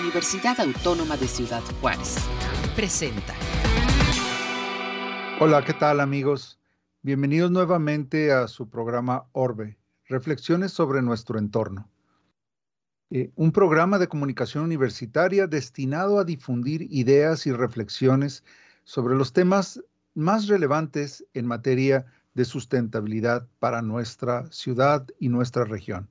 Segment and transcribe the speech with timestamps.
[0.00, 2.16] Universidad Autónoma de Ciudad Juárez.
[2.74, 3.32] Presenta.
[5.40, 6.58] Hola, ¿qué tal amigos?
[7.02, 11.88] Bienvenidos nuevamente a su programa Orbe, Reflexiones sobre nuestro entorno.
[13.10, 18.42] Eh, un programa de comunicación universitaria destinado a difundir ideas y reflexiones
[18.82, 19.80] sobre los temas
[20.14, 26.08] más relevantes en materia de sustentabilidad para nuestra ciudad y nuestra región.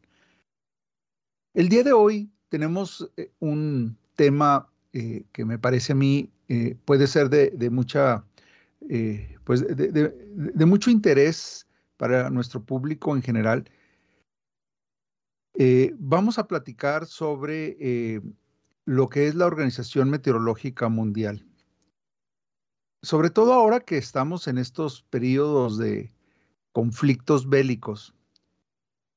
[1.53, 6.77] El día de hoy tenemos eh, un tema eh, que me parece a mí eh,
[6.85, 8.23] puede ser de, mucha,
[9.43, 11.65] pues de, mucho interés
[11.97, 13.67] para nuestro público en general.
[15.97, 18.21] vamos a platicar sobre
[18.85, 21.47] lo que es la Organización Meteorológica Mundial.
[23.01, 26.13] Sobre todo ahora que estamos en estos periodos de
[26.71, 28.13] conflictos bélicos,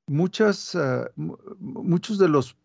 [0.06, 2.56] muchas, ah, muchos de los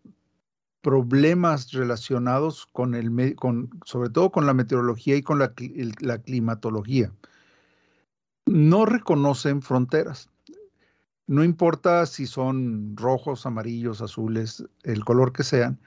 [0.81, 7.13] problemas relacionados con el, con, sobre todo con la meteorología y con la, climatología.
[8.45, 10.29] No reconocen fronteras.
[11.27, 15.79] No importa si son rojos, amarillos, azules, el color que sean,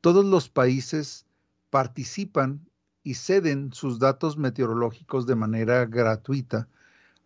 [0.00, 1.26] todos los países
[1.70, 2.66] participan
[3.04, 6.68] y ceden sus datos meteorológicos de manera gratuita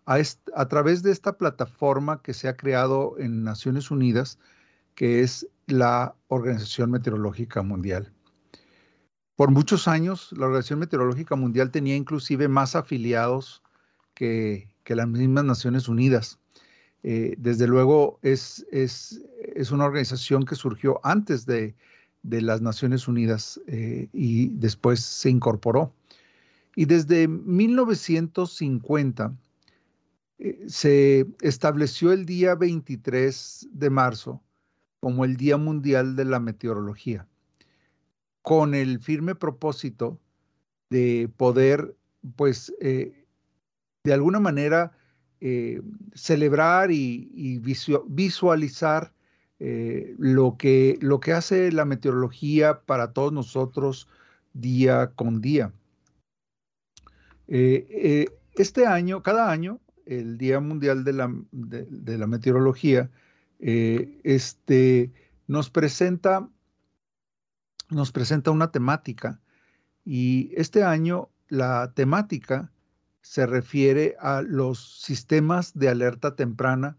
[0.06, 0.18] a,
[0.54, 4.38] a, través de esta plataforma que se ha creado en Naciones Unidas,
[4.94, 8.12] que es la Organización Meteorológica Mundial.
[9.36, 13.62] Por muchos años, la Organización Meteorológica Mundial tenía inclusive más afiliados
[14.14, 16.38] que, las mismas Naciones Unidas.
[17.02, 19.20] Eh, desde luego, es, es,
[19.72, 21.74] una organización que surgió antes de,
[22.22, 25.94] las Naciones Unidas eh, y después se incorporó.
[26.76, 29.34] Y desde 1950
[30.38, 34.40] eh, se estableció el día 23 de marzo
[35.02, 37.26] como el Día Mundial de la Meteorología,
[38.40, 40.20] con el firme propósito
[40.90, 41.96] de poder,
[42.36, 43.26] pues, eh,
[44.04, 44.92] de alguna manera,
[45.40, 45.82] eh,
[46.14, 47.60] celebrar y,
[48.06, 49.12] visualizar
[49.58, 54.06] eh, lo, que, lo que hace la meteorología para todos nosotros
[54.52, 55.72] día con día.
[57.48, 63.10] este año, cada año, el Día Mundial de la, de la Meteorología
[63.64, 65.12] eh, este,
[65.46, 66.48] nos, presenta,
[67.90, 69.40] nos presenta una temática
[70.04, 72.72] y este año la temática
[73.20, 76.98] se refiere a los sistemas de alerta temprana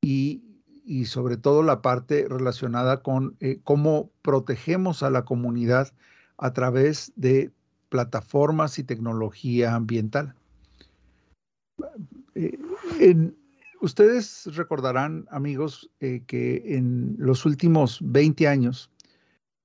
[0.00, 0.44] y,
[1.06, 5.92] sobre todo la parte relacionada con eh, cómo protegemos a la comunidad
[6.38, 7.50] a través de
[7.88, 10.34] plataformas y tecnología ambiental.
[12.36, 12.58] Eh,
[13.00, 13.39] en,
[13.80, 18.90] Ustedes recordarán, amigos, eh, que en los últimos 20 años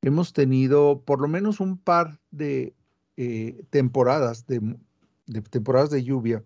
[0.01, 2.73] hemos tenido por lo menos un par de
[3.17, 4.77] eh, temporadas, de,
[5.49, 6.45] temporadas de lluvia,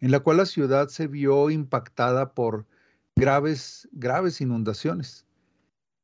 [0.00, 2.66] en la cual la ciudad se vio impactada por
[3.14, 5.26] graves, graves inundaciones.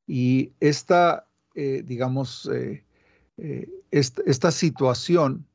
[0.06, 2.50] Y esta, eh, digamos,
[3.91, 5.47] esta situación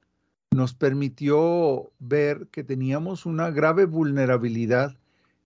[0.54, 4.98] nos permitió ver que teníamos una grave vulnerabilidad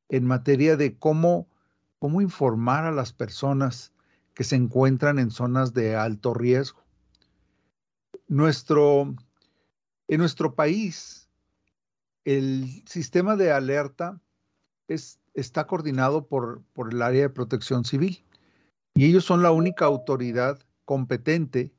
[0.09, 1.47] en materia de cómo,
[1.99, 3.93] cómo informar a las personas
[4.33, 6.83] que se encuentran en zonas de alto riesgo.
[8.27, 9.15] Nuestro,
[10.07, 11.29] en nuestro país,
[12.25, 14.21] el sistema de alerta
[14.87, 18.23] es, está coordinado por, por el área de protección civil
[18.93, 21.71] y ellos son la única autoridad competente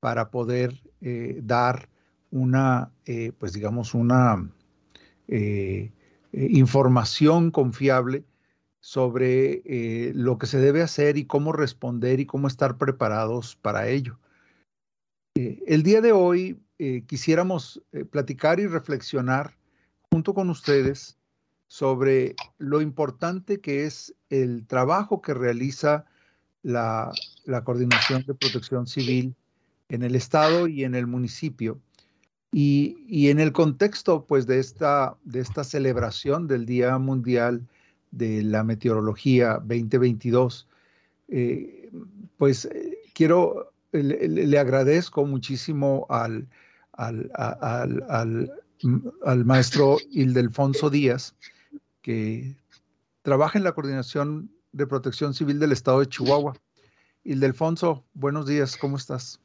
[0.00, 1.88] para poder eh, dar
[2.30, 4.50] una, eh, pues digamos, una
[5.28, 5.92] eh,
[6.32, 8.24] eh, información confiable
[8.80, 14.20] sobre lo que se debe hacer y cómo responder y cómo estar preparados para ello.
[15.34, 16.60] el día de hoy
[17.08, 17.82] quisiéramos
[18.12, 19.56] platicar y reflexionar
[20.12, 21.18] junto con ustedes
[21.66, 26.04] sobre lo importante que es el trabajo que realiza
[26.62, 27.10] la,
[27.44, 29.34] la Coordinación de Protección Civil
[29.88, 31.80] en el Estado y en el municipio
[32.52, 37.66] y, en el contexto pues, de, esta, de esta celebración del Día Mundial
[38.10, 40.66] de la Meteorología 2022,
[41.28, 41.90] eh,
[42.38, 46.46] pues eh, quiero, le, agradezco muchísimo al,
[46.92, 48.52] al, al,
[49.24, 51.34] al, maestro Ildefonso Díaz,
[52.00, 52.54] que
[53.22, 56.54] trabaja en la Coordinación de Protección Civil del Estado de Chihuahua.
[57.24, 59.40] Ildefonso, buenos días, ¿cómo estás?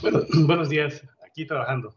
[0.00, 1.94] Bueno, buenos días, aquí trabajando.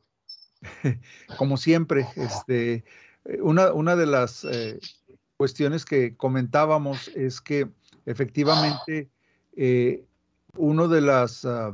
[1.37, 2.83] como siempre, este,
[3.25, 4.79] eh, una, de las eh,
[5.37, 7.69] cuestiones que comentábamos es que
[8.05, 9.09] efectivamente,
[9.55, 10.05] eh,
[10.57, 11.73] uno de las, ah,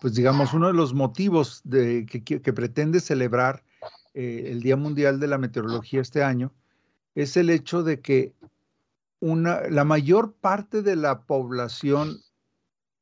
[0.00, 3.62] pues digamos, uno de los motivos de, que, pretende celebrar
[4.14, 6.52] el Día Mundial de la Meteorología este año
[7.14, 8.34] es el hecho de que
[9.20, 12.18] la mayor parte de la población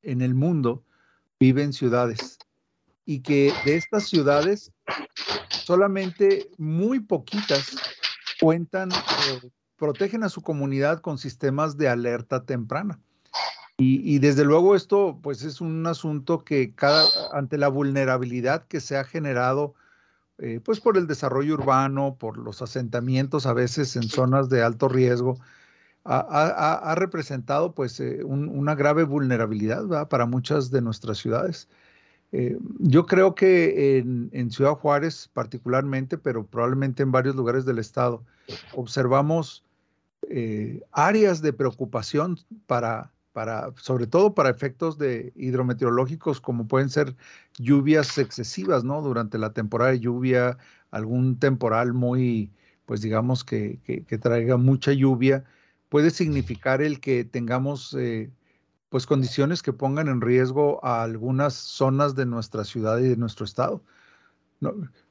[0.03, 0.85] en el mundo
[1.39, 2.39] vive en ciudades
[3.11, 4.71] y que de estas ciudades
[5.51, 7.77] solamente muy poquitas
[8.41, 13.01] cuentan, eh, protegen a su comunidad con sistemas de alerta temprana.
[13.79, 16.73] Y, desde luego esto pues es un asunto que
[17.33, 19.75] ante la vulnerabilidad que se ha generado
[20.39, 24.87] eh, pues por el desarrollo urbano, por los asentamientos a veces en zonas de alto
[24.87, 25.37] riesgo,
[26.05, 31.69] ha, representado pues eh, una grave vulnerabilidad para muchas de nuestras ciudades.
[32.32, 38.25] Eh, yo creo que en, Ciudad Juárez particularmente, pero probablemente en varios lugares del estado,
[38.75, 39.65] observamos
[40.93, 47.15] áreas de preocupación para para, sobre todo para efectos de hidrometeorológicos como pueden ser
[47.59, 49.03] lluvias excesivas, ¿no?
[49.03, 50.59] Durante la temporada de lluvia,
[50.91, 52.50] algún temporal muy,
[52.87, 55.44] pues digamos que, que, traiga mucha lluvia,
[55.88, 58.31] puede significar el que tengamos eh,
[58.90, 63.44] pues condiciones que pongan en riesgo a algunas zonas de nuestra ciudad y de nuestro
[63.46, 63.82] estado.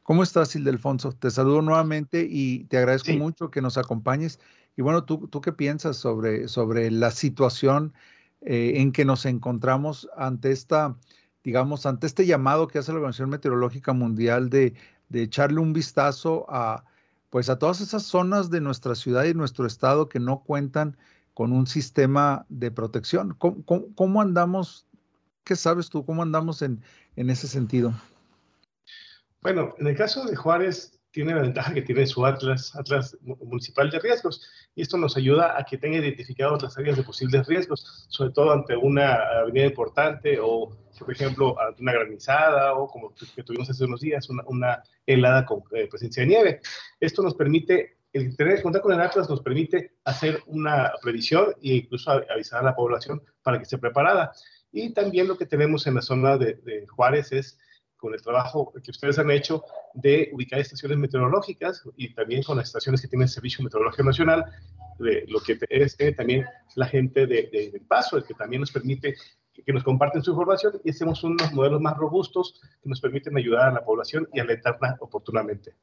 [0.03, 1.13] ¿Cómo estás, Ildefonso?
[1.13, 4.39] Te saludo nuevamente y te agradezco mucho que nos acompañes.
[4.75, 7.93] Y bueno, ¿tú, tú qué piensas sobre, sobre la situación
[8.41, 10.95] eh, en que nos encontramos ante esta,
[11.43, 14.73] digamos, ante este llamado que hace la Organización Meteorológica Mundial de,
[15.07, 16.83] de echarle un vistazo a,
[17.29, 20.97] pues a todas esas zonas de nuestra ciudad y nuestro estado que no cuentan
[21.39, 23.33] con un sistema de protección.
[23.37, 23.63] ¿Cómo,
[23.95, 24.85] cómo, andamos?
[25.45, 26.05] ¿Qué sabes tú?
[26.05, 26.81] ¿Cómo andamos en,
[27.15, 27.93] en ese sentido?
[29.41, 33.89] Bueno, en el caso de Juárez, tiene la ventaja que tiene su Atlas, Atlas Municipal
[33.89, 38.05] de Riesgos, y esto nos ayuda a que tenga identificados las áreas de posibles riesgos,
[38.09, 43.43] sobre todo ante una avenida importante o, por ejemplo, ante una granizada o como que
[43.43, 46.61] tuvimos hace unos días, una, helada con eh, presencia de nieve.
[46.99, 51.75] Esto nos permite, el tener contar con el Atlas nos permite hacer una previsión e
[51.75, 54.31] incluso avisar a la población para que esté preparada.
[54.71, 57.59] Y también lo que tenemos en la zona de, Juárez es
[57.97, 59.63] con el trabajo que ustedes han hecho
[59.93, 64.45] de ubicar estaciones meteorológicas y también con las estaciones que tiene el Servicio Meteorológico Nacional,
[64.99, 66.45] de lo que es también
[66.75, 69.15] la gente de, de, Paso, el que también nos permite
[69.53, 73.69] que, nos comparten su información y hacemos unos modelos más robustos que nos permiten ayudar
[73.69, 75.75] a la población y alertarla oportunamente.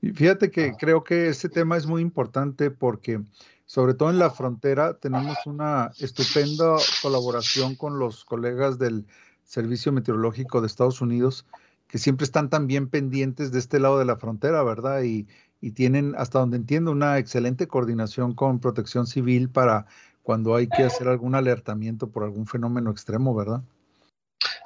[0.00, 3.20] Y fíjate que creo que este tema es muy importante porque
[3.66, 9.06] sobre todo en la frontera tenemos una estupenda colaboración con los colegas del
[9.42, 11.46] Servicio Meteorológico de Estados Unidos,
[11.88, 15.02] que siempre están también pendientes de este lado de la frontera, ¿verdad?
[15.02, 15.26] Y,
[15.74, 19.86] tienen, hasta donde entiendo, una excelente coordinación con protección civil para
[20.22, 23.62] cuando hay que hacer algún alertamiento por algún fenómeno extremo, ¿verdad?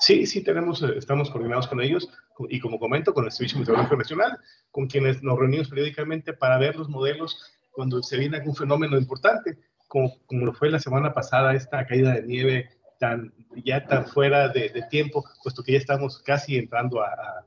[0.01, 2.09] Sí, sí, tenemos, eh, estamos coordinados con ellos
[2.49, 4.39] y como comento, con el Servicio Meteorológico Nacional,
[4.71, 7.39] con quienes nos reunimos periódicamente para ver los modelos
[7.71, 9.59] cuando se viene algún fenómeno importante,
[9.89, 13.33] como, lo fue la semana pasada, esta caída de nieve tan,
[13.65, 17.45] ya tan fuera de, tiempo, puesto que ya estamos casi entrando a,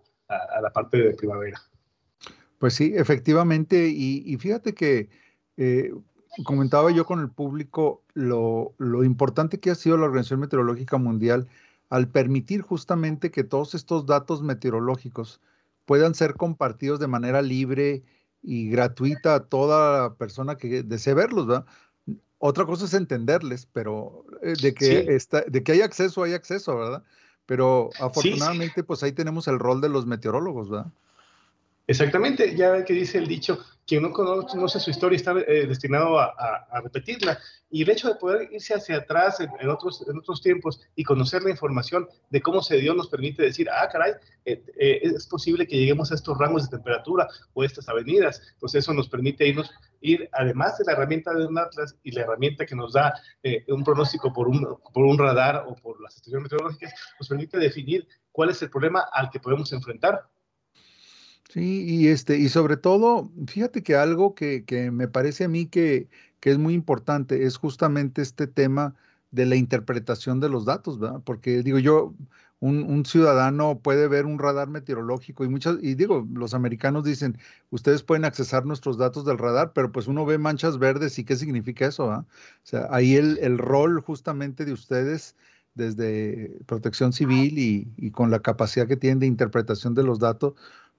[0.62, 1.60] la parte de primavera.
[2.60, 5.10] Pues sí, efectivamente, y, fíjate que
[5.58, 5.92] eh,
[6.46, 11.48] comentaba yo con el público lo, lo, importante que ha sido la Organización Meteorológica Mundial
[11.94, 15.40] al permitir justamente que todos estos datos meteorológicos
[15.86, 18.02] puedan ser compartidos de manera libre
[18.42, 21.68] y gratuita a toda persona que desee verlos, ¿verdad?
[22.40, 26.76] Otra cosa es entenderles, pero eh, de que está, de que hay acceso, hay acceso,
[26.76, 27.04] ¿verdad?
[27.46, 30.92] Pero afortunadamente, pues ahí tenemos el rol de los meteorólogos, ¿verdad?
[31.86, 36.66] Exactamente, ya que dice el dicho, quien no conoce su historia está eh, destinado a,
[36.82, 37.38] repetirla.
[37.70, 42.08] Y el hecho de poder irse hacia atrás en, otros, tiempos y conocer la información
[42.30, 44.14] de cómo se dio nos permite decir, ah, caray,
[44.46, 48.42] eh, eh, es posible que lleguemos a estos rangos de temperatura o estas avenidas.
[48.60, 52.22] Pues eso nos permite irnos, ir, además de la herramienta de un atlas y la
[52.22, 53.14] herramienta que nos da
[53.68, 58.08] un pronóstico por un, por un radar o por las estaciones meteorológicas, nos permite definir
[58.32, 60.30] cuál es el problema al que podemos enfrentar.
[61.54, 65.68] Sí, y este, y sobre todo, fíjate que algo que, que me parece a mí
[65.68, 68.96] que, que, es muy importante es justamente este tema
[69.30, 71.22] de la interpretación de los datos, ¿verdad?
[71.24, 72.16] Porque digo yo,
[72.60, 77.38] un, un, ciudadano puede ver un radar meteorológico y muchas, y digo, los americanos dicen,
[77.70, 81.36] ustedes pueden accesar nuestros datos del radar, pero pues uno ve manchas verdes y qué
[81.36, 82.26] significa eso, ¿ah?
[82.64, 85.36] O sea, ahí el, el, rol justamente de ustedes
[85.76, 90.54] desde protección civil y, y con la capacidad que tienen de interpretación de los datos,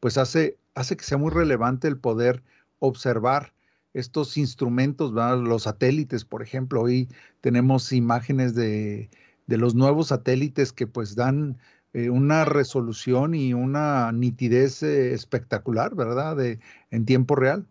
[0.04, 2.42] pues hace, hace que sea muy relevante el poder
[2.78, 3.54] observar
[3.94, 6.82] estos instrumentos, los satélites, por ejemplo.
[6.82, 7.08] Hoy
[7.40, 9.08] tenemos imágenes de
[9.46, 11.58] de los nuevos satélites que pues dan
[11.92, 16.36] eh, una resolución y una nitidez eh, espectacular, ¿verdad?
[16.36, 17.66] De, en tiempo real.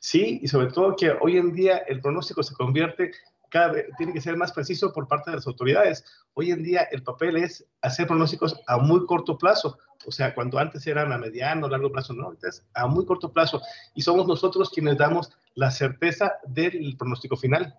[0.00, 3.10] Sí, y sobre todo que hoy en día el pronóstico se convierte,
[3.56, 6.04] cada vez, tiene que ser más preciso por parte de las autoridades.
[6.34, 10.58] Hoy en día el papel es hacer pronósticos a muy corto plazo, o sea, cuando
[10.58, 13.62] antes eran a mediano, largo plazo, no, entonces a muy corto plazo.
[13.94, 17.74] Y somos nosotros quienes damos la certeza del pronóstico final.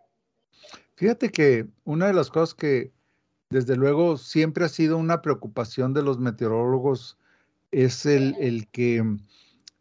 [0.95, 2.91] Fíjate que una de las cosas que
[3.51, 7.19] desde luego siempre ha sido una preocupación de los meteorólogos
[7.69, 9.03] es el, el que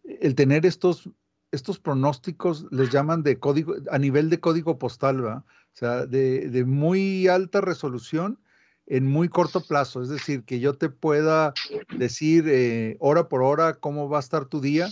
[0.05, 1.09] el tener estos
[1.53, 5.45] estos pronósticos les llaman de código, a nivel de código postal, ¿va?
[5.77, 8.39] O sea, de, de, muy alta resolución
[8.87, 10.01] en muy corto plazo.
[10.01, 11.53] Es decir, que yo te pueda
[11.99, 14.89] decir eh, hora por hora cómo va a estar tu día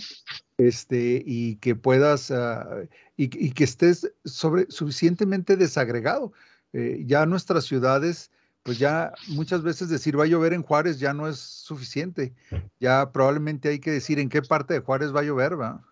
[0.59, 2.31] este, y que puedas,
[3.17, 6.33] y, y, que estés sobre, suficientemente desagregado.
[6.71, 8.29] Eh, ya nuestras ciudades,
[8.61, 12.35] pues ya muchas veces decir va a llover en Juárez ya no es suficiente.
[12.79, 15.83] Ya probablemente hay que decir en qué parte de Juárez va a llover, ¿va?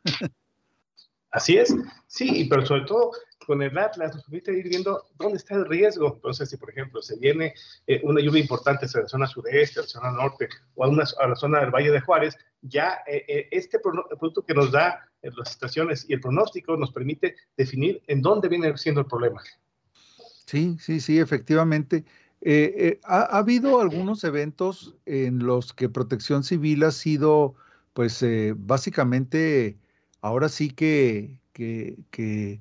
[1.34, 1.74] Así es,
[2.06, 3.10] sí, pero sobre todo
[3.46, 6.14] con el Atlas nos permite ir viendo dónde está el riesgo.
[6.16, 7.54] Entonces, si por ejemplo se viene
[7.88, 11.36] eh, una lluvia importante hacia la zona sureste, a la zona norte o a, la
[11.36, 16.06] zona del Valle de Juárez, ya eh, eh, este producto que nos da las estaciones
[16.10, 19.42] y el pronóstico nos permite definir en dónde viene siendo el problema.
[20.46, 22.04] Sí, sí, sí, efectivamente.
[23.06, 27.56] Ha, ha, habido algunos eventos en los que Protección Civil ha sido,
[27.94, 28.26] pues,
[28.58, 29.78] básicamente
[30.20, 32.60] ahora sí que, que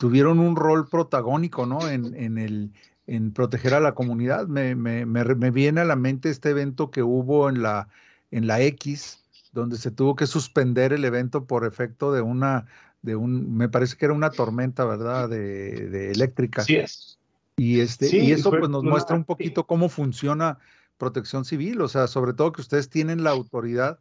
[0.00, 1.86] tuvieron un rol protagónico, ¿no?
[1.86, 2.72] En, en, el,
[3.06, 4.48] en proteger a la comunidad.
[4.48, 7.90] Me, me, me, me, viene a la mente este evento que hubo en la,
[8.30, 12.64] en la X, donde se tuvo que suspender el evento por efecto de una,
[13.02, 15.28] de un, me parece que era una tormenta, ¿verdad?
[15.28, 16.64] De, de eléctrica.
[16.64, 17.18] Sí es.
[17.58, 20.58] Y, este, sí, y eso pues nos muestra un poquito cómo funciona
[20.96, 23.98] protección civil, o sea, sobre todo que ustedes tienen la autoridad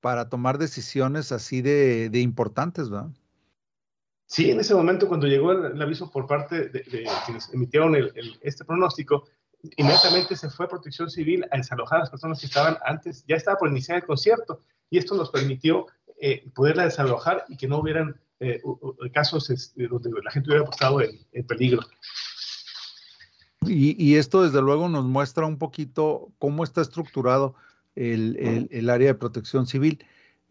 [0.00, 3.10] para tomar decisiones así de, de importantes, ¿verdad?
[4.32, 7.94] Sí, en ese momento cuando llegó el, el aviso por parte de, de quienes emitieron
[7.94, 9.28] el, el, este pronóstico,
[9.76, 13.58] inmediatamente se fue Protección Civil a desalojar a las personas que estaban antes, ya estaba
[13.58, 15.84] por iniciar el concierto, y esto nos permitió
[16.18, 18.62] eh, poderla desalojar y que no hubieran eh,
[19.12, 21.82] casos este, donde la gente hubiera pasado en, en peligro.
[23.66, 27.54] Y, y, esto desde luego nos muestra un poquito cómo está estructurado
[27.94, 30.02] el área de protección civil.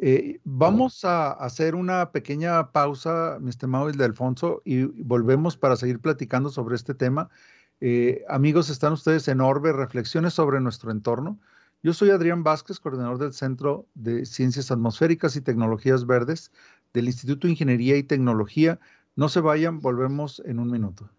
[0.03, 6.49] Eh, vamos a hacer una pequeña pausa, mi estimado Alfonso, y volvemos para seguir platicando
[6.49, 7.29] sobre este tema.
[7.81, 11.39] Eh, amigos, están ustedes en Orbe, reflexiones sobre nuestro entorno.
[11.83, 16.51] Yo soy Adrián Vázquez, coordinador del Centro de Ciencias Atmosféricas y Tecnologías Verdes
[16.93, 18.79] del Instituto de Ingeniería y Tecnología.
[19.15, 21.11] No se vayan, volvemos en un minuto.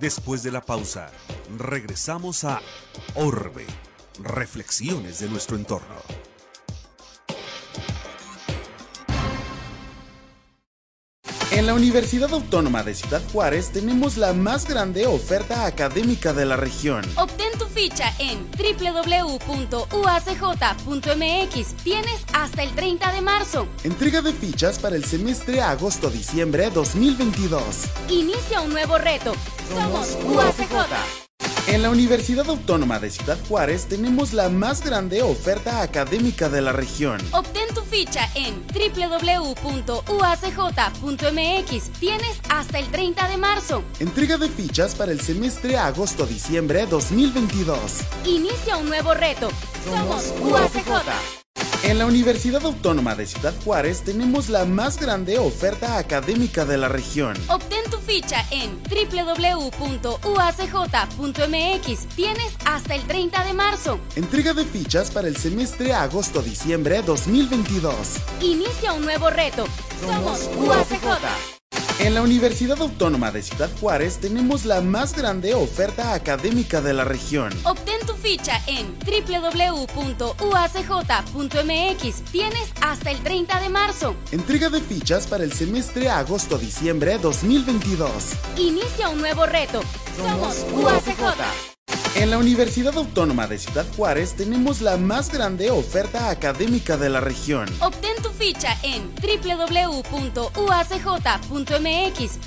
[0.00, 1.10] Después de la pausa,
[1.58, 2.60] regresamos a
[3.14, 3.66] Orbe,
[4.22, 5.96] reflexiones de nuestro entorno.
[11.52, 16.56] En la Universidad Autónoma de Ciudad Juárez tenemos la más grande oferta académica de la
[16.56, 17.04] región.
[17.16, 19.44] Obtén tu ficha en www.uacj.mx.
[21.82, 23.66] Tienes hasta el 30 de marzo.
[23.82, 27.64] Entrega de fichas para el semestre agosto-diciembre 2022.
[28.08, 29.34] Inicia un nuevo reto.
[29.74, 31.29] Somos UACJ.
[31.66, 36.72] En la Universidad Autónoma de Ciudad Juárez tenemos la más grande oferta académica de la
[36.72, 37.20] región.
[37.32, 39.60] Obtén tu ficha en www.uacj.mx.
[42.00, 43.84] Tienes hasta el 30 de marzo.
[44.00, 47.76] Entrega de fichas para el semestre agosto-diciembre 2022.
[48.24, 49.50] Inicia un nuevo reto.
[49.84, 51.39] Somos, Somos UACJ.
[51.82, 56.88] En la Universidad Autónoma de Ciudad Juárez tenemos la más grande oferta académica de la
[56.88, 57.34] región.
[57.48, 59.76] Obtén tu ficha en www.uacj.mx.
[62.14, 63.98] Tienes hasta el 30 de marzo.
[64.14, 67.96] Entrega de fichas para el semestre agosto-diciembre 2022.
[68.42, 69.64] Inicia un nuevo reto.
[70.06, 71.59] Somos, Somos UACJ.
[72.00, 77.04] En la Universidad Autónoma de Ciudad Juárez tenemos la más grande oferta académica de la
[77.04, 77.52] región.
[77.64, 79.92] Obtén tu ficha en www.uacj.mx.
[82.32, 84.16] Tienes hasta el 30 de marzo.
[84.32, 88.10] Entrega de fichas para el semestre agosto-diciembre 2022.
[88.56, 89.82] Inicia un nuevo reto.
[90.16, 91.69] Somos, Somos UACJ.
[92.16, 97.20] En la Universidad Autónoma de Ciudad Juárez tenemos la más grande oferta académica de la
[97.20, 97.68] región.
[97.80, 100.08] Obtén tu ficha en www.uacj.mx.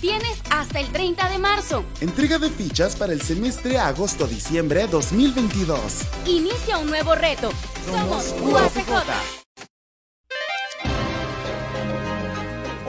[0.01, 1.86] Tienes hasta el 30 de marzo.
[2.01, 5.77] Entrega de fichas para el semestre agosto-diciembre 2022.
[6.25, 7.50] Inicia un nuevo reto.
[7.86, 8.91] Somos, Somos UACJ.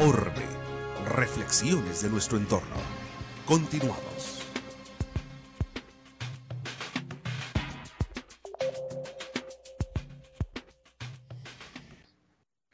[0.01, 0.45] Orbe
[1.15, 2.75] reflexiones de nuestro entorno.
[3.47, 4.14] Continuamos.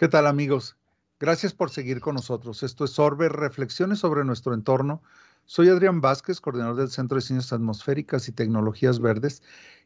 [0.01, 0.79] ¿Qué tal amigos?
[1.19, 2.63] Gracias por seguir con nosotros.
[2.63, 5.03] Esto es Orbe, Reflexiones sobre nuestro entorno.
[5.45, 9.43] Soy Adrián Vázquez, coordinador del Centro de Ciencias Atmosféricas y Tecnologías Verdes,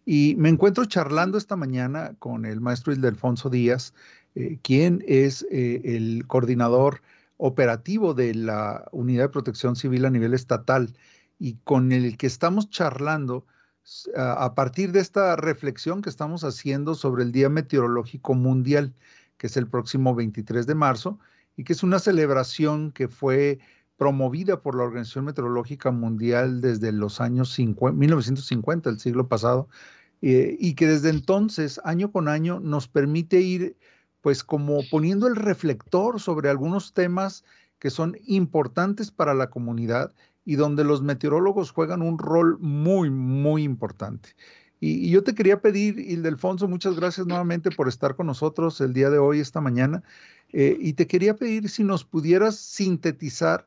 [0.06, 3.92] y me encuentro charlando esta mañana con el maestro Ildefonso Díaz,
[4.37, 7.02] eh, quien es eh, el coordinador
[7.37, 10.94] operativo de la Unidad de Protección Civil a nivel estatal
[11.40, 13.47] y con el que estamos charlando
[14.16, 18.94] a partir de esta reflexión que estamos haciendo sobre el Día Meteorológico Mundial
[19.37, 21.19] que es el próximo 23 de marzo,
[21.57, 23.59] y que es una celebración que fue
[23.97, 29.69] promovida por la Organización Meteorológica Mundial desde los años 1950, el siglo pasado,
[30.21, 33.76] eh, y que desde entonces, año con año, nos permite ir,
[34.21, 37.45] pues, como poniendo el reflector sobre algunos temas
[37.79, 40.12] que son importantes para la comunidad
[40.45, 44.31] y donde los meteorólogos juegan un rol muy, muy importante.
[44.81, 49.11] Y, yo te quería pedir, Ildefonso, muchas gracias nuevamente por estar con nosotros el día
[49.11, 50.02] de hoy, esta mañana.
[50.52, 53.66] Eh, y te quería pedir si nos pudieras sintetizar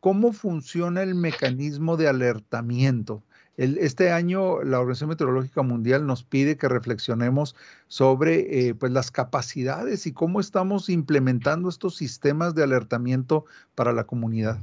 [0.00, 3.22] cómo funciona el mecanismo de alertamiento.
[3.56, 7.56] este año la Organización Meteorológica Mundial nos pide que reflexionemos
[7.88, 14.04] sobre eh, pues las capacidades y cómo estamos implementando estos sistemas de alertamiento para la
[14.04, 14.58] comunidad.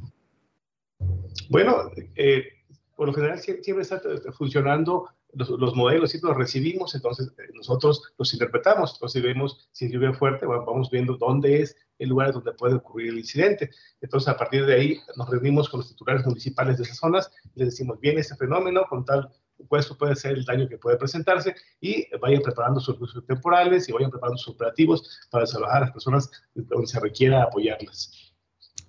[1.50, 2.46] Bueno, eh,
[2.96, 4.00] por lo general siempre está
[4.38, 10.14] funcionando los, modelos y los recibimos, entonces eh, nosotros los interpretamos, entonces vemos si lluvia
[10.14, 13.70] fuerte, vamos viendo dónde es el lugar donde puede ocurrir el incidente.
[14.02, 17.70] Entonces a partir de ahí nos reunimos con los titulares municipales de esas zonas, les
[17.70, 19.30] decimos, bien este fenómeno, con tal
[19.70, 23.92] pues puede ser el daño que puede presentarse y vayan preparando sus recursos temporales y
[23.92, 28.23] vayan preparando sus operativos para desalojar a las personas donde se requiera apoyarlas.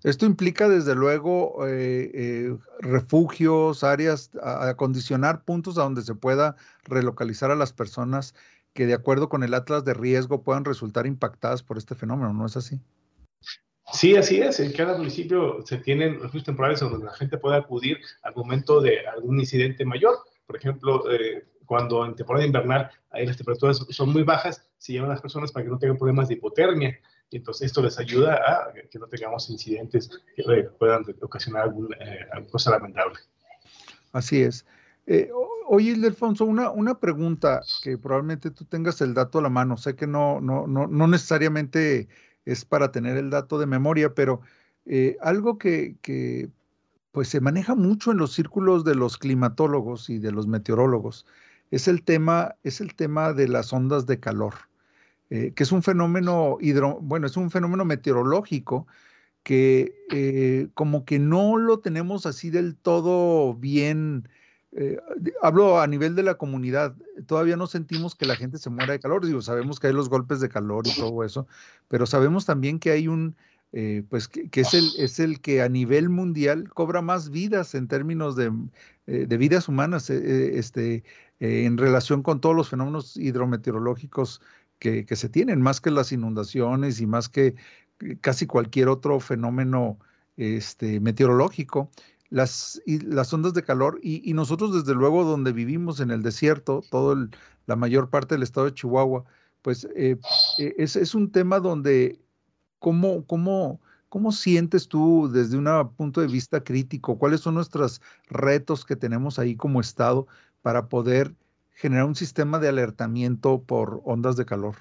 [0.04, 7.50] Esto implica, desde luego, eh, eh, refugios, áreas, acondicionar puntos a donde se pueda relocalizar
[7.50, 8.34] a las personas
[8.74, 12.44] que, de acuerdo con el Atlas de riesgo, puedan resultar impactadas por este fenómeno, ¿no
[12.44, 12.80] es así?
[13.94, 14.60] Sí, así es.
[14.60, 19.06] En cada municipio se tienen refugios temporales donde la gente puede acudir al momento de
[19.06, 20.16] algún incidente mayor.
[20.46, 25.08] Por ejemplo, eh, cuando en temporada invernal ahí las temperaturas son muy bajas, se llevan
[25.08, 26.98] las personas para que no tengan problemas de hipotermia
[27.30, 30.42] entonces esto les ayuda a que no tengamos incidentes que
[30.78, 31.68] puedan ocasionar
[32.00, 33.18] eh, alguna cosa lamentable.
[34.12, 34.64] Así es.
[35.06, 35.30] Eh,
[35.66, 39.76] oye, Ildefonso, una, una pregunta que probablemente tú tengas el dato a la mano.
[39.76, 42.08] Sé que no, no, no, no necesariamente
[42.44, 44.40] es para tener el dato de memoria, pero
[44.86, 46.48] eh, algo que, que
[47.12, 51.26] pues se maneja mucho en los círculos de los climatólogos y de los meteorólogos
[51.70, 54.54] es el tema, es el tema de las ondas de calor.
[55.30, 58.86] Eh, que es un fenómeno hidro, bueno, es un fenómeno meteorológico
[59.42, 64.28] que eh, como que no lo tenemos así del todo bien.
[64.72, 64.98] Eh,
[65.40, 66.94] hablo a nivel de la comunidad,
[67.26, 70.08] todavía no sentimos que la gente se muera de calor, digo, sabemos que hay los
[70.08, 71.46] golpes de calor y todo eso,
[71.88, 73.36] pero sabemos también que hay un,
[74.08, 78.34] pues que, es, el, es el que a nivel mundial cobra más vidas en términos
[78.34, 78.50] de,
[79.06, 81.04] de vidas humanas este,
[81.38, 84.40] en relación con todos los fenómenos hidrometeorológicos
[84.78, 87.54] que, se tienen, más que las inundaciones y más que
[88.20, 89.98] casi cualquier otro fenómeno
[90.36, 91.90] este, meteorológico.
[92.30, 97.28] Las, las ondas de calor y, nosotros desde luego donde vivimos en el desierto, todo
[97.66, 99.24] la mayor parte del estado de Chihuahua,
[99.62, 100.16] pues eh,
[100.58, 102.18] eh, es, es, un tema donde
[102.80, 108.84] cómo, cómo, cómo sientes tú desde un punto de vista crítico, cuáles son nuestros retos
[108.84, 110.26] que tenemos ahí como estado
[110.60, 111.34] para poder
[111.74, 114.76] generar un sistema de alertamiento por ondas de calor?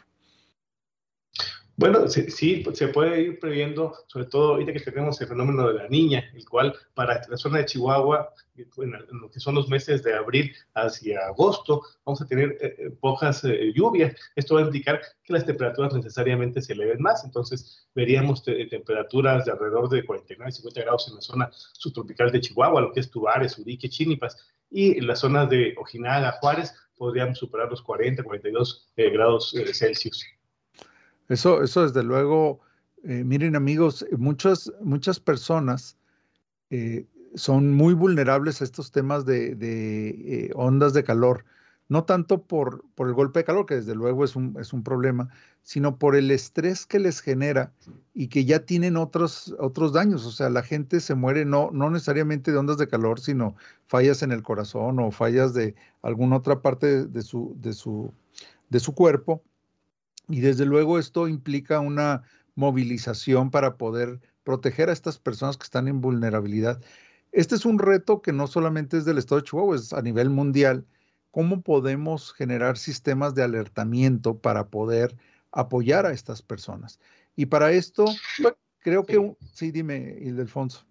[1.76, 5.88] Bueno, sí, se puede ir previendo, sobre todo ahorita que tenemos el fenómeno de la
[5.88, 10.14] niña, el cual para la zona de Chihuahua, en lo que son los meses de
[10.14, 14.16] abril hacia agosto, vamos a tener eh, eh, pocas eh, lluvias.
[14.36, 17.24] Esto va a indicar que las temperaturas necesariamente se eleven más.
[17.26, 22.82] Entonces, veríamos temperaturas de alrededor de 49, 50 grados en la zona subtropical de Chihuahua,
[22.82, 24.38] lo que es Tubares, Urique, Chinipas,
[24.70, 30.26] y en las zonas de Ojinaga, Juárez, podríamos superar los 40, 42 grados Celsius.
[31.30, 32.60] Eso, eso desde luego,
[33.04, 35.98] eh, miren amigos, muchas, muchas personas
[36.70, 41.46] eh, son muy vulnerables a estos temas de, eh, ondas de calor,
[41.94, 44.82] no tanto por, por, el golpe de calor, que desde luego es un, es un
[44.82, 45.30] problema,
[45.62, 47.72] sino por el estrés que les genera
[48.16, 50.26] y que ya tienen otros, otros daños.
[50.26, 54.24] O sea, la gente se muere no, no necesariamente de ondas de calor, sino fallas
[54.24, 58.12] en el corazón o fallas de alguna otra parte de su, de su,
[58.70, 59.44] de su cuerpo
[60.28, 62.24] y desde luego esto implica una
[62.56, 66.82] movilización para poder proteger a estas personas que están en vulnerabilidad.
[67.32, 70.32] Este es un reto que no solamente es del Estado de Chihuahua, es a nivel
[70.32, 70.88] mundial.
[71.34, 75.18] ¿Cómo podemos generar sistemas de alertamiento para poder
[75.52, 77.00] apoyar a estas personas?
[77.36, 78.06] Y para esto,
[78.78, 79.36] creo que...
[79.52, 80.86] Sí, dime, Ildefonso.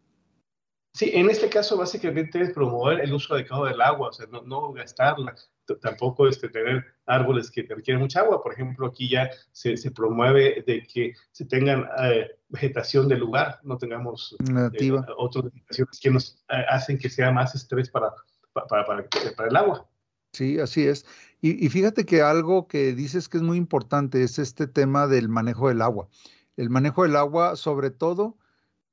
[0.95, 4.73] Sí, en este caso básicamente es promover el uso adecuado del agua, o sea, no,
[4.73, 5.37] gastarla,
[5.81, 8.43] tampoco este, tener árboles que requieren mucha agua.
[8.43, 13.79] Por ejemplo, aquí ya se, promueve de que se tengan eh, vegetación del lugar, no
[13.79, 14.35] tengamos
[14.73, 18.13] eh, otras vegetaciones que nos eh, hacen que sea más estrés para,
[18.53, 19.89] para, para, el agua.
[20.33, 21.05] Sí, así es.
[21.43, 25.69] Y, fíjate que algo que dices que es muy importante es este tema del manejo
[25.69, 26.09] del agua.
[26.57, 28.39] El manejo del agua, sobre todo,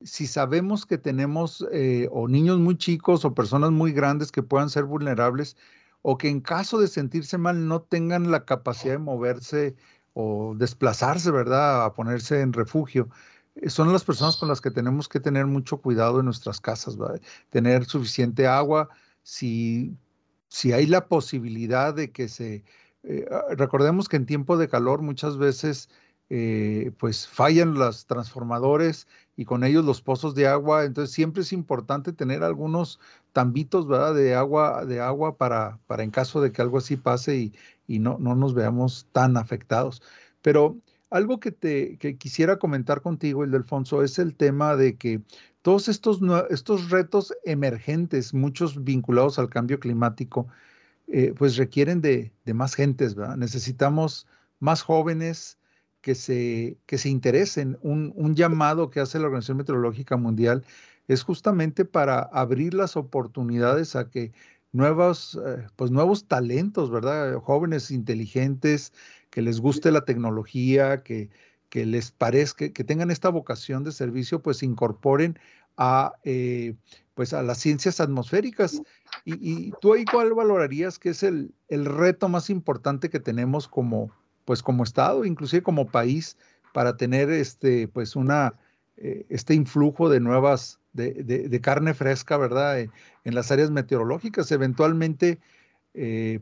[0.01, 4.69] si sabemos que tenemos eh, o niños muy chicos o personas muy grandes que puedan
[4.69, 5.57] ser vulnerables
[6.01, 9.75] o que en caso de sentirse mal no tengan la capacidad de moverse
[10.13, 11.85] o desplazarse, ¿verdad?
[11.85, 13.09] A ponerse en refugio.
[13.55, 16.97] Eh, son las personas con las que tenemos que tener mucho cuidado en nuestras casas,
[16.97, 17.21] ¿verdad?
[17.49, 18.89] Tener suficiente agua.
[19.23, 19.95] Si,
[20.49, 22.63] si hay la posibilidad de que se...
[23.03, 25.89] Eh, ah, recordemos que en tiempo de calor muchas veces
[26.99, 30.85] pues fallan los transformadores y con ellos los pozos de agua.
[30.85, 32.99] Entonces siempre es importante tener algunos
[33.33, 34.13] tambitos, ¿verdad?
[34.13, 37.53] De agua, de agua para, para en caso de que algo así pase y,
[37.87, 40.03] y no, no nos veamos tan afectados.
[40.41, 40.77] Pero
[41.09, 45.21] algo que te que quisiera comentar contigo, el Delfonso, es el tema de que
[45.61, 46.19] todos estos,
[46.49, 50.47] estos retos emergentes, muchos vinculados al cambio climático,
[51.07, 53.37] eh, pues requieren de, de, más gentes, ¿verdad?
[53.37, 54.27] Necesitamos
[54.59, 55.59] más jóvenes,
[56.01, 57.77] que se, que se interesen.
[57.81, 60.63] Un, un, llamado que hace la Organización Meteorológica Mundial
[61.07, 64.31] es justamente para abrir las oportunidades a que
[64.71, 67.35] nuevos, eh, pues nuevos talentos, ¿verdad?
[67.39, 68.93] Jóvenes inteligentes,
[69.29, 71.29] que les guste la tecnología, que,
[71.69, 75.39] que les parezca, que tengan esta vocación de servicio, pues incorporen
[75.77, 76.75] a, eh,
[77.13, 78.81] pues a las ciencias atmosféricas.
[79.23, 84.11] Y, tú ahí cuál valorarías que es el, el reto más importante que tenemos como,
[84.45, 86.37] pues como Estado, inclusive como país,
[86.73, 88.55] para tener este, pues una,
[88.97, 92.79] eh, este influjo de nuevas, de, carne fresca, ¿verdad?
[92.79, 92.89] Eh,
[93.23, 94.51] en las áreas meteorológicas.
[94.51, 95.39] Eventualmente,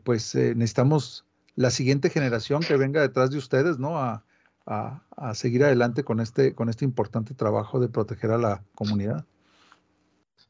[0.04, 3.98] pues necesitamos la siguiente generación que venga detrás de ustedes, ¿no?
[3.98, 4.24] A,
[4.68, 9.24] a, seguir adelante con este, con este importante trabajo de proteger a la comunidad.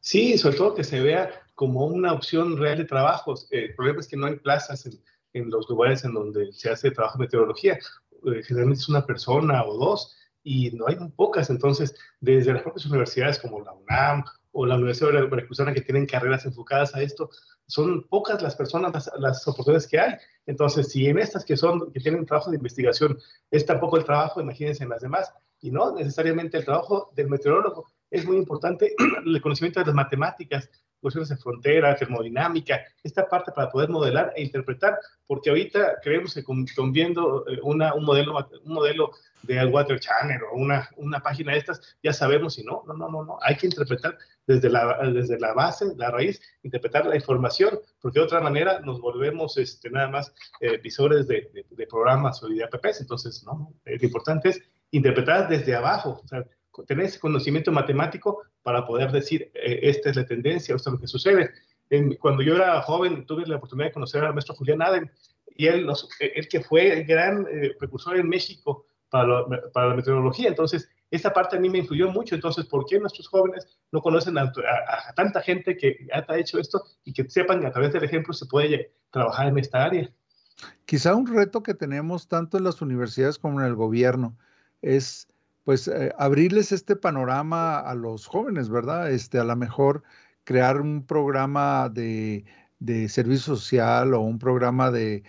[0.00, 3.48] Sí, sobre todo que se vea como una opción real de trabajos.
[3.50, 5.00] el problema es que no hay plazas en,
[5.32, 7.74] en los lugares en donde se hace trabajo de meteorología.
[7.74, 11.50] Eh, generalmente es una persona o dos y no hay pocas.
[11.50, 14.24] Entonces, desde las propias universidades como la UNAM
[14.60, 17.30] o la Universidad de Veracruzana que tienen carreras enfocadas a esto,
[17.68, 20.14] son pocas las personas, las, oportunidades que hay.
[20.46, 23.16] Entonces, si en estas que son, que tienen trabajo de investigación,
[23.52, 27.86] es tampoco el trabajo, imagínense en las demás, y no necesariamente el trabajo del meteorólogo.
[28.10, 30.68] Es muy importante el conocimiento de las matemáticas,
[31.00, 36.42] cuestiones de frontera, termodinámica, esta parte para poder modelar e interpretar, porque ahorita creemos que
[36.42, 41.52] con, viendo eh, una, un, modelo, un modelo de Water Channel o una, una página
[41.52, 44.98] de estas, ya sabemos si no, no, no, no, no, hay que interpretar desde la,
[45.12, 49.90] desde la base, la raíz, interpretar la información, porque de otra manera nos volvemos este,
[49.90, 54.62] nada más eh, visores de, de, programas o de apps, entonces, no, lo importante es
[54.90, 56.44] interpretar desde abajo, o sea,
[56.86, 61.00] tener ese conocimiento matemático para poder decir, eh, esta es la tendencia, esto es lo
[61.00, 61.50] que sucede.
[62.20, 65.10] cuando yo era joven, tuve la oportunidad de conocer al maestro Julián Aden,
[65.56, 65.86] y él,
[66.20, 70.48] el que fue el gran eh, precursor en México para, para, la meteorología.
[70.48, 72.34] Entonces, esta parte a mí me influyó mucho.
[72.34, 74.52] Entonces, ¿por qué nuestros jóvenes no conocen a,
[75.16, 78.44] tanta gente que ha hecho esto y que sepan que a través del ejemplo se
[78.44, 80.10] puede trabajar en esta área?
[80.84, 84.36] Quizá un reto que tenemos tanto en las universidades como en el gobierno
[84.82, 85.26] es
[85.68, 89.12] pues eh, abrirles este panorama a los jóvenes, ¿verdad?
[89.12, 90.02] Este, a lo mejor
[90.44, 92.46] crear un programa de,
[93.10, 95.22] servicio social o un programa de,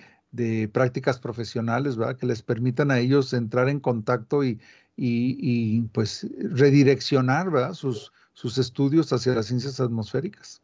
[0.72, 2.16] prácticas profesionales, ¿verdad?
[2.16, 4.62] Que les permitan a ellos entrar en contacto y,
[4.96, 7.74] y, pues redireccionar, ¿verdad?
[7.74, 10.62] Sus, sus estudios hacia las ciencias atmosféricas.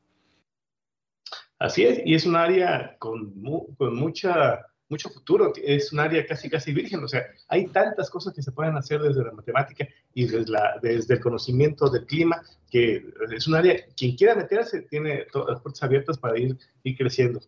[1.59, 3.33] Así es, y es un área con,
[3.77, 8.33] con mucha mucho futuro, es un área casi casi virgen, o sea, hay tantas cosas
[8.33, 13.03] que se pueden hacer desde la matemática y desde, la, el conocimiento del clima, que
[13.35, 17.41] es un área, quien quiera meterse tiene todas las puertas abiertas para ir, ir creciendo.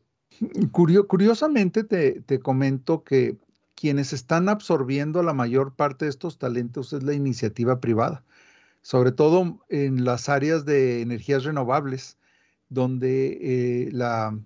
[0.71, 3.38] curiosamente te, te comento que
[3.76, 8.23] quienes están absorbiendo la mayor parte de estos talentos es la iniciativa privada,
[8.82, 12.17] sobre todo en las áreas de energías renovables
[12.69, 14.38] donde eh, la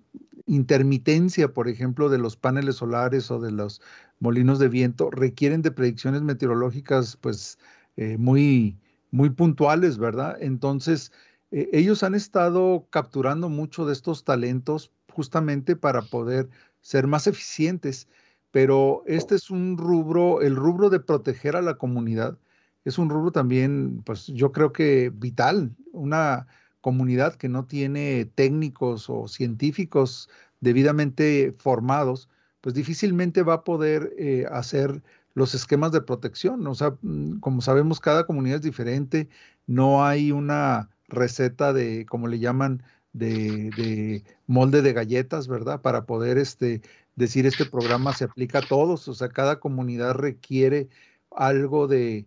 [0.46, 3.80] intermitencia, por ejemplo, de los paneles solares o de los
[4.20, 7.58] molinos de viento requieren de predicciones meteorológicas pues
[7.96, 8.78] eh, muy,
[9.10, 10.36] muy puntuales, ¿verdad?
[10.40, 11.12] Entonces,
[11.50, 16.48] eh, ellos han estado capturando mucho de estos talentos justamente para poder
[16.80, 18.08] ser más eficientes,
[18.50, 22.38] pero este es un rubro, el rubro de proteger a la comunidad,
[22.84, 26.46] es un rubro también, pues yo creo que vital, una
[26.82, 30.28] comunidad que no tiene técnicos o científicos
[30.60, 32.28] debidamente formados,
[32.60, 35.02] pues difícilmente va a poder eh, hacer
[35.34, 36.66] los esquemas de protección.
[36.66, 39.28] O sea, mm, como sabemos, cada comunidad es diferente,
[39.66, 45.82] no hay una receta de, como le llaman, de, molde de galletas, ¿verdad?
[45.82, 46.82] Para poder este,
[47.16, 49.08] decir este programa se aplica a todos.
[49.08, 50.88] O sea, cada comunidad requiere
[51.30, 52.26] algo de,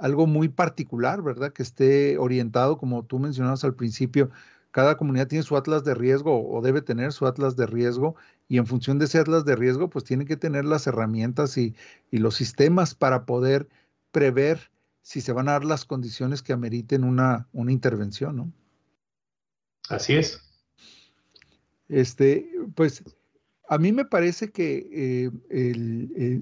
[0.00, 1.52] algo muy particular, ¿verdad?
[1.52, 4.30] Que esté orientado, como tú mencionabas al principio,
[4.70, 8.16] cada comunidad tiene su atlas de riesgo o debe tener su atlas de riesgo
[8.48, 11.74] y en función de ese atlas de riesgo, pues tiene que tener las herramientas y,
[12.10, 13.68] y los sistemas para poder
[14.10, 14.70] prever
[15.02, 18.52] si se van a dar las condiciones que ameriten una, una intervención, ¿no?
[19.88, 20.40] Así es.
[21.88, 23.04] Este, pues
[23.68, 25.30] a mí me parece que eh,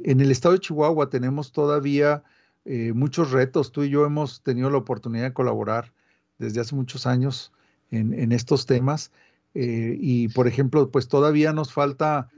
[0.04, 2.22] en el estado de Chihuahua tenemos todavía
[2.64, 3.72] eh, muchos retos.
[3.72, 5.92] Tú y yo hemos tenido la oportunidad de colaborar
[6.38, 7.52] desde hace muchos años
[7.90, 9.12] en, estos temas.
[9.54, 12.30] Eh, y, por ejemplo, pues todavía nos falta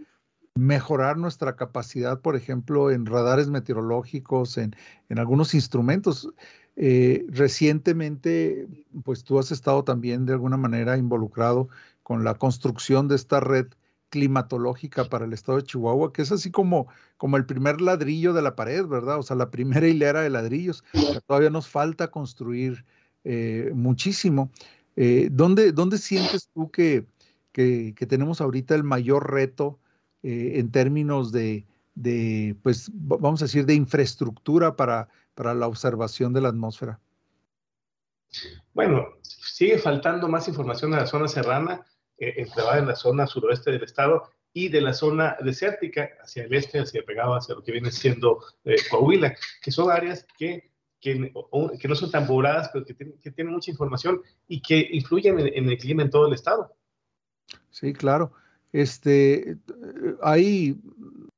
[0.55, 4.75] mejorar nuestra capacidad, por ejemplo, en radares meteorológicos, en,
[5.17, 6.29] algunos instrumentos.
[6.77, 8.69] Eh, recientemente,
[9.05, 11.69] pues tú has estado también de alguna manera involucrado
[12.03, 13.67] con la construcción de esta red
[14.15, 18.43] climatológica para el estado de Chihuahua, que es así como, como el primer ladrillo de
[18.43, 19.19] la pared, ¿verdad?
[19.19, 20.85] O sea, la primera hilera de ladrillos.
[21.27, 22.85] Todavía nos falta construir
[23.25, 24.53] eh, muchísimo.
[24.95, 27.07] Eh, ¿dónde, ¿dónde, sientes tú que,
[27.51, 29.81] que, tenemos ahorita el mayor reto
[30.23, 36.33] eh, en términos de, de, pues, vamos a decir, de infraestructura para, para la observación
[36.33, 37.01] de la atmósfera?
[38.75, 41.85] Bueno, sigue faltando más información en la zona serrana,
[42.19, 46.79] eh, en la zona suroeste del estado y de la zona desértica hacia el este,
[46.79, 51.95] hacia pegado hacia lo que viene siendo eh, Coahuila, que son áreas que, que, no
[51.95, 55.79] son tan pobladas, pero que, que, tienen mucha información y que influyen en, en el
[55.79, 56.75] clima en todo el estado.
[57.71, 58.33] Sí, claro.
[58.75, 59.57] Este,
[60.23, 60.81] ahí,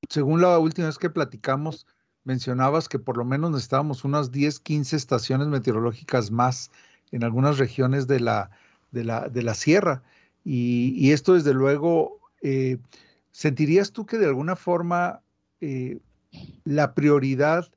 [0.09, 1.87] según la última vez que platicamos,
[2.25, 6.71] mencionabas que por lo menos necesitábamos unas 10, 15 estaciones meteorológicas más
[7.12, 8.51] en algunas regiones de la,
[8.91, 10.03] de la, de la sierra.
[10.49, 12.79] Y, esto, desde luego, eh,
[13.33, 15.21] ¿sentirías tú que de alguna forma
[15.61, 15.99] eh,
[16.63, 17.69] la prioridad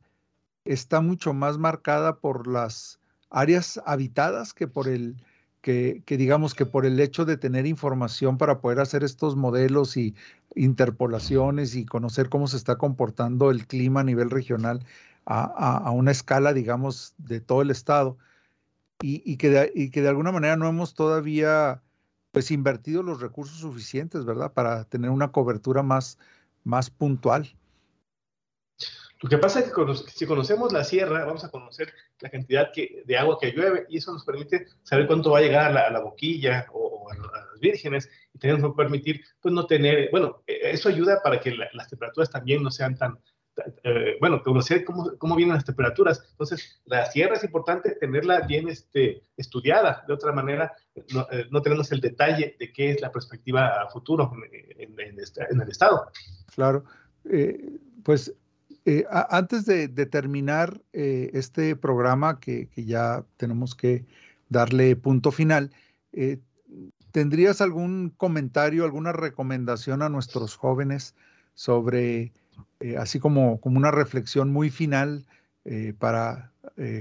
[0.66, 3.00] está mucho más marcada por las
[3.32, 5.16] áreas habitadas que por el,
[5.62, 10.14] que, digamos que por el hecho de tener información para poder hacer estos modelos y
[10.54, 14.86] interpolaciones y conocer cómo se está comportando el clima a nivel regional
[15.26, 18.18] a, una escala, digamos, de todo el estado,
[19.02, 21.82] y, que de, y, que de, alguna manera no hemos todavía
[22.32, 24.54] pues invertido los recursos suficientes, ¿verdad?
[24.54, 26.18] Para tener una cobertura más,
[26.64, 27.56] más puntual.
[29.22, 33.18] Lo que pasa es que si conocemos la sierra, vamos a conocer la cantidad de
[33.18, 36.68] agua que llueve y eso nos permite saber cuánto va a llegar a la, boquilla
[36.72, 41.22] o, a, las vírgenes y también nos permitir, pues no tener, bueno, e, eso ayuda
[41.22, 43.20] para que las temperaturas también no sean tan,
[43.84, 46.24] eh, bueno, conocer cómo, cómo, vienen las temperaturas.
[46.32, 50.04] Entonces, la sierra es importante tenerla bien este, estudiada.
[50.08, 50.74] De otra manera,
[51.14, 54.32] no, eh, tenemos el detalle de qué es la perspectiva a futuro
[54.78, 56.12] en, el Estado.
[56.54, 56.84] Claro.
[57.30, 58.34] Eh, pues
[59.10, 64.06] antes de, terminar este programa, que, ya tenemos que
[64.48, 65.72] darle punto final,
[67.12, 71.14] ¿tendrías algún comentario, alguna recomendación a nuestros jóvenes
[71.54, 72.32] sobre,
[72.98, 75.26] así como, como una reflexión muy final
[76.00, 76.52] para,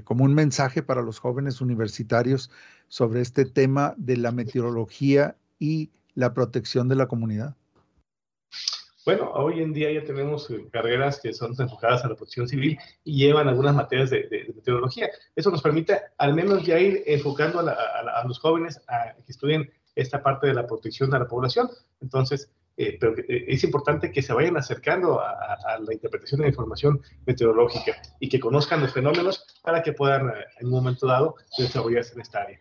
[0.05, 2.51] como un mensaje para los jóvenes universitarios
[2.89, 7.55] sobre este tema de la meteorología y la protección de la comunidad?
[9.09, 12.79] Bueno, hoy en día ya tenemos eh, carreras que son enfocadas a la protección civil
[13.05, 15.09] y llevan algunas materias de, meteorología.
[15.35, 20.23] Eso nos permite al menos ya ir enfocando a, los jóvenes a que estudien esta
[20.23, 21.71] parte de la protección de la población.
[22.03, 26.51] Entonces, eh, pero eh, es importante que se vayan acercando a, la interpretación de la
[26.51, 32.15] información meteorológica y que conozcan los fenómenos para que puedan en un momento dado desarrollarse
[32.15, 32.61] en esta área.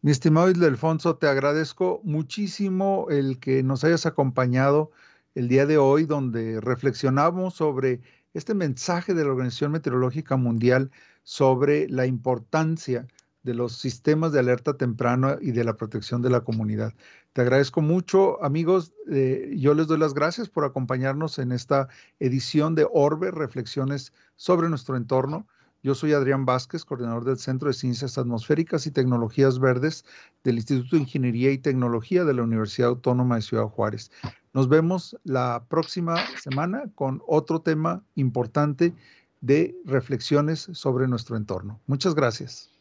[0.00, 4.92] Mi estimado Ildefonso, te agradezco muchísimo el que nos hayas acompañado
[5.34, 8.00] el día de hoy, donde reflexionamos sobre
[8.32, 10.90] este mensaje de la Organización Meteorológica Mundial
[11.22, 13.06] sobre la importancia
[13.42, 16.94] de los sistemas de alerta temprana y de la protección de la comunidad.
[17.32, 18.92] Te agradezco mucho, amigos.
[19.10, 24.68] Eh, yo les doy las gracias por acompañarnos en esta edición de Orbe, Reflexiones sobre
[24.68, 25.46] nuestro entorno.
[25.82, 30.04] Yo soy Adrián Vázquez, coordinador del Centro de Ciencias Atmosféricas y Tecnologías Verdes
[30.44, 34.10] del Instituto de Ingeniería y Tecnología de la Universidad Autónoma de Ciudad Juárez.
[34.52, 38.92] Nos vemos la próxima semana con otro tema importante
[39.40, 41.80] de reflexiones sobre nuestro entorno.
[41.86, 42.79] Muchas gracias.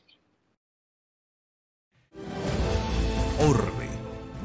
[3.41, 3.87] Orbe,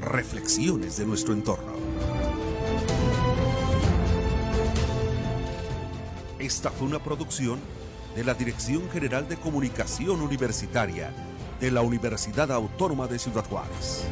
[0.00, 1.72] reflexiones de nuestro entorno.
[6.38, 7.58] Esta fue una producción
[8.14, 11.12] de la Dirección General de Comunicación Universitaria
[11.58, 14.06] de la Universidad Autónoma de Ciudad Juárez.